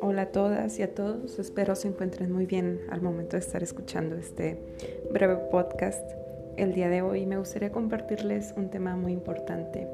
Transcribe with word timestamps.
Hola 0.00 0.22
a 0.22 0.32
todas 0.32 0.78
y 0.78 0.82
a 0.82 0.94
todos, 0.94 1.38
espero 1.38 1.74
se 1.74 1.88
encuentren 1.88 2.32
muy 2.32 2.46
bien 2.46 2.80
al 2.88 3.02
momento 3.02 3.36
de 3.36 3.40
estar 3.40 3.62
escuchando 3.62 4.16
este 4.16 4.56
breve 5.10 5.36
podcast. 5.50 6.10
El 6.56 6.72
día 6.72 6.88
de 6.88 7.02
hoy 7.02 7.26
me 7.26 7.36
gustaría 7.36 7.70
compartirles 7.70 8.54
un 8.56 8.70
tema 8.70 8.96
muy 8.96 9.12
importante. 9.12 9.88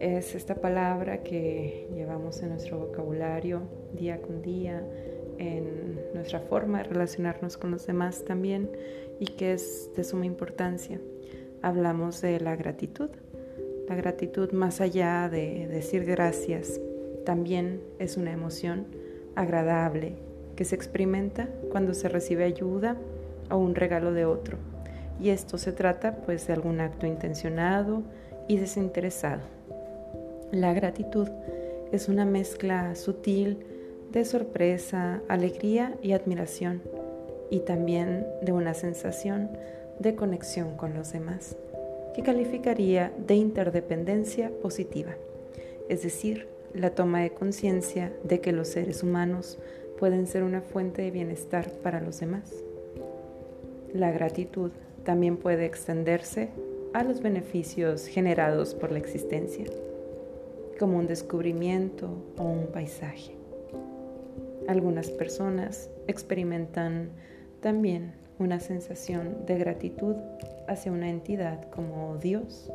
Es 0.00 0.34
esta 0.34 0.56
palabra 0.56 1.22
que 1.22 1.88
llevamos 1.94 2.42
en 2.42 2.50
nuestro 2.50 2.78
vocabulario 2.78 3.62
día 3.94 4.20
con 4.20 4.42
día, 4.42 4.86
en 5.38 5.98
nuestra 6.12 6.40
forma 6.40 6.78
de 6.78 6.84
relacionarnos 6.84 7.56
con 7.56 7.70
los 7.70 7.86
demás 7.86 8.22
también 8.26 8.70
y 9.18 9.26
que 9.26 9.54
es 9.54 9.90
de 9.96 10.04
suma 10.04 10.26
importancia. 10.26 11.00
Hablamos 11.62 12.20
de 12.20 12.38
la 12.40 12.54
gratitud. 12.56 13.08
La 13.92 13.98
gratitud 13.98 14.52
más 14.52 14.80
allá 14.80 15.28
de 15.28 15.68
decir 15.68 16.06
gracias, 16.06 16.80
también 17.26 17.82
es 17.98 18.16
una 18.16 18.32
emoción 18.32 18.86
agradable 19.34 20.14
que 20.56 20.64
se 20.64 20.74
experimenta 20.74 21.50
cuando 21.70 21.92
se 21.92 22.08
recibe 22.08 22.44
ayuda 22.44 22.96
o 23.50 23.58
un 23.58 23.74
regalo 23.74 24.14
de 24.14 24.24
otro. 24.24 24.56
Y 25.20 25.28
esto 25.28 25.58
se 25.58 25.72
trata 25.72 26.16
pues 26.24 26.46
de 26.46 26.54
algún 26.54 26.80
acto 26.80 27.06
intencionado 27.06 28.02
y 28.48 28.56
desinteresado. 28.56 29.42
La 30.52 30.72
gratitud 30.72 31.28
es 31.92 32.08
una 32.08 32.24
mezcla 32.24 32.94
sutil 32.94 33.58
de 34.10 34.24
sorpresa, 34.24 35.20
alegría 35.28 35.98
y 36.00 36.12
admiración 36.12 36.80
y 37.50 37.60
también 37.60 38.26
de 38.40 38.52
una 38.52 38.72
sensación 38.72 39.50
de 39.98 40.14
conexión 40.14 40.78
con 40.78 40.94
los 40.94 41.12
demás 41.12 41.56
que 42.14 42.22
calificaría 42.22 43.12
de 43.26 43.34
interdependencia 43.34 44.50
positiva, 44.60 45.16
es 45.88 46.02
decir, 46.02 46.48
la 46.74 46.90
toma 46.90 47.20
de 47.20 47.30
conciencia 47.30 48.12
de 48.24 48.40
que 48.40 48.52
los 48.52 48.68
seres 48.68 49.02
humanos 49.02 49.58
pueden 49.98 50.26
ser 50.26 50.42
una 50.42 50.62
fuente 50.62 51.02
de 51.02 51.10
bienestar 51.10 51.70
para 51.82 52.00
los 52.00 52.20
demás. 52.20 52.52
La 53.92 54.10
gratitud 54.10 54.70
también 55.04 55.36
puede 55.36 55.66
extenderse 55.66 56.50
a 56.94 57.04
los 57.04 57.20
beneficios 57.20 58.06
generados 58.06 58.74
por 58.74 58.92
la 58.92 58.98
existencia, 58.98 59.66
como 60.78 60.98
un 60.98 61.06
descubrimiento 61.06 62.08
o 62.38 62.44
un 62.44 62.66
paisaje. 62.66 63.36
Algunas 64.68 65.10
personas 65.10 65.90
experimentan 66.06 67.10
también 67.60 68.14
una 68.38 68.60
sensación 68.60 69.44
de 69.46 69.58
gratitud 69.58 70.16
hacia 70.66 70.92
una 70.92 71.10
entidad 71.10 71.68
como 71.70 72.16
Dios 72.18 72.70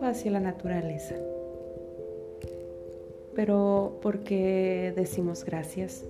o 0.00 0.04
hacia 0.04 0.30
la 0.30 0.40
naturaleza. 0.40 1.14
Pero 3.34 3.98
¿por 4.00 4.20
qué 4.20 4.92
decimos 4.96 5.44
gracias? 5.44 6.04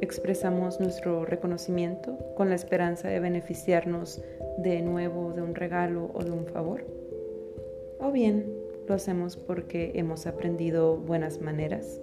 Expresamos 0.00 0.80
nuestro 0.80 1.26
reconocimiento 1.26 2.16
con 2.34 2.48
la 2.48 2.54
esperanza 2.54 3.08
de 3.08 3.20
beneficiarnos 3.20 4.22
de 4.58 4.80
nuevo 4.80 5.32
de 5.34 5.42
un 5.42 5.54
regalo 5.54 6.10
o 6.14 6.24
de 6.24 6.30
un 6.30 6.46
favor. 6.46 6.86
O 7.98 8.10
bien 8.10 8.50
lo 8.88 8.94
hacemos 8.94 9.36
porque 9.36 9.92
hemos 9.94 10.26
aprendido 10.26 10.96
buenas 10.96 11.40
maneras. 11.42 12.00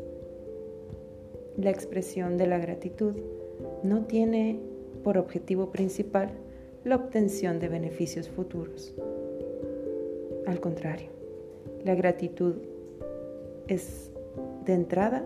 La 1.58 1.72
expresión 1.72 2.38
de 2.38 2.46
la 2.46 2.60
gratitud 2.60 3.16
no 3.82 4.06
tiene 4.06 4.60
por 5.04 5.18
objetivo 5.18 5.72
principal 5.72 6.32
la 6.84 6.96
obtención 6.96 7.60
de 7.60 7.68
beneficios 7.68 8.30
futuros. 8.30 8.96
Al 10.46 10.60
contrario, 10.60 11.10
la 11.84 11.96
gratitud 11.96 12.56
es 13.68 14.12
de 14.66 14.74
entrada, 14.74 15.26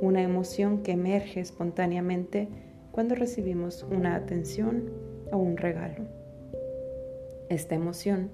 una 0.00 0.22
emoción 0.22 0.82
que 0.82 0.92
emerge 0.92 1.40
espontáneamente 1.40 2.48
cuando 2.92 3.14
recibimos 3.14 3.84
una 3.90 4.14
atención 4.14 4.90
o 5.32 5.38
un 5.38 5.56
regalo. 5.56 6.04
Esta 7.48 7.74
emoción 7.74 8.30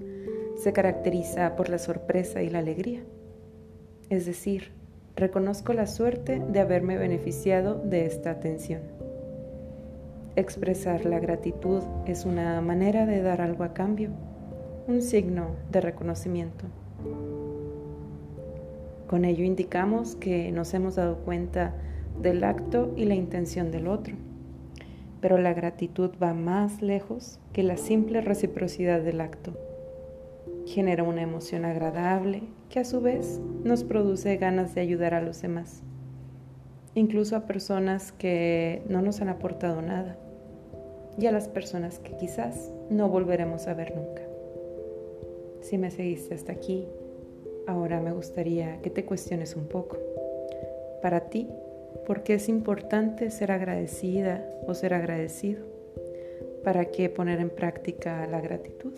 se 0.57 0.73
caracteriza 0.73 1.57
por 1.57 1.69
la 1.69 1.79
sorpresa 1.79 2.43
y 2.43 2.51
la 2.51 2.59
alegría. 2.59 3.01
Es 4.11 4.27
decir, 4.27 4.73
reconozco 5.17 5.73
la 5.73 5.87
suerte 5.87 6.41
de 6.41 6.61
haberme 6.61 6.99
beneficiado 6.99 7.75
de 7.77 8.07
esta 8.07 8.31
atención. 8.31 8.98
Expresar 10.39 11.05
la 11.05 11.19
gratitud 11.19 11.83
es 12.07 12.25
una 12.25 12.61
manera 12.61 13.07
de 13.07 13.23
dar 13.23 13.41
algo 13.41 13.65
a 13.65 13.75
cambio, 13.75 14.11
un 14.87 15.03
signo 15.03 15.57
de 15.73 15.81
reconocimiento. 15.81 16.67
Con 19.09 19.25
ello 19.25 19.43
indicamos 19.43 20.15
que 20.15 20.53
nos 20.53 20.73
hemos 20.75 20.95
dado 20.95 21.17
cuenta 21.25 21.75
del 22.23 22.45
acto 22.45 22.93
y 22.95 23.07
la 23.07 23.17
intención 23.17 23.73
del 23.73 23.89
otro. 23.89 24.15
Pero 25.21 25.39
la 25.39 25.55
gratitud 25.55 26.11
va 26.23 26.35
más 26.35 26.83
lejos 26.83 27.41
que 27.53 27.65
la 27.65 27.77
simple 27.77 28.21
reciprocidad 28.21 29.01
del 29.01 29.21
acto. 29.21 29.59
Genera 30.67 31.03
una 31.03 31.23
emoción 31.23 31.65
agradable 31.65 32.45
que 32.71 32.79
a 32.79 32.85
su 32.85 33.01
vez 33.01 33.41
nos 33.65 33.83
produce 33.83 34.37
ganas 34.37 34.73
de 34.77 34.83
ayudar 34.83 35.15
a 35.15 35.21
los 35.21 35.43
demás, 35.43 35.83
incluso 36.95 37.35
a 37.35 37.47
personas 37.47 38.13
que 38.13 38.85
no 38.89 39.03
nos 39.03 39.21
han 39.21 39.31
aportado 39.31 39.83
nada 39.83 40.17
y 41.19 41.27
a 41.27 41.33
las 41.33 41.49
personas 41.49 41.99
que 41.99 42.17
quizás 42.17 42.71
no 42.91 43.09
volveremos 43.09 43.67
a 43.67 43.75
ver 43.75 43.95
nunca. 43.97 44.23
Si 45.61 45.77
me 45.77 45.91
seguiste 45.91 46.35
hasta 46.35 46.53
aquí, 46.53 46.87
Ahora 47.69 48.01
me 48.01 48.13
gustaría 48.13 48.81
que 48.81 48.89
te 48.89 49.05
cuestiones 49.05 49.55
un 49.55 49.67
poco. 49.67 49.99
Para 51.03 51.29
ti, 51.29 51.51
¿por 52.07 52.23
qué 52.23 52.33
es 52.33 52.49
importante 52.49 53.31
ser 53.31 53.53
agradecida 53.53 54.43
o 54.67 54.73
ser 54.73 54.95
agradecido? 54.95 55.67
¿Para 56.65 56.87
qué 56.87 57.11
poner 57.11 57.41
en 57.41 57.51
práctica 57.51 58.27
la 58.27 58.41
gratitud? 58.41 58.95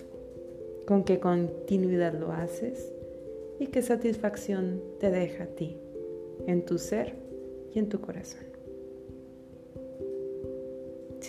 ¿Con 0.86 1.02
qué 1.02 1.18
continuidad 1.18 2.14
lo 2.14 2.30
haces? 2.30 2.92
¿Y 3.58 3.66
qué 3.66 3.82
satisfacción 3.82 4.80
te 5.00 5.10
deja 5.10 5.44
a 5.44 5.48
ti, 5.48 5.76
en 6.46 6.64
tu 6.64 6.78
ser 6.78 7.16
y 7.74 7.80
en 7.80 7.88
tu 7.88 8.00
corazón? 8.00 8.49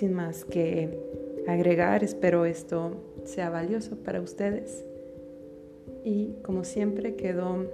Sin 0.01 0.13
más 0.13 0.43
que 0.45 0.97
agregar, 1.47 2.03
espero 2.03 2.45
esto 2.45 2.95
sea 3.23 3.51
valioso 3.51 3.97
para 3.97 4.19
ustedes 4.19 4.83
y 6.03 6.37
como 6.41 6.63
siempre 6.63 7.15
quedo 7.15 7.69